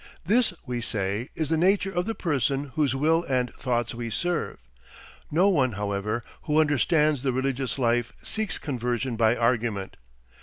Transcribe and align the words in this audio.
This, 0.25 0.51
we 0.65 0.81
say, 0.81 1.29
is 1.35 1.49
the 1.49 1.57
nature 1.57 1.91
of 1.91 2.07
the 2.07 2.15
person 2.15 2.71
whose 2.73 2.95
will 2.95 3.23
and 3.25 3.53
thoughts 3.53 3.93
we 3.93 4.09
serve. 4.09 4.57
No 5.29 5.47
one, 5.47 5.73
however, 5.73 6.23
who 6.45 6.59
understands 6.59 7.21
the 7.21 7.31
religious 7.31 7.77
life 7.77 8.11
seeks 8.23 8.57
conversion 8.57 9.15
by 9.15 9.35
argument. 9.35 9.97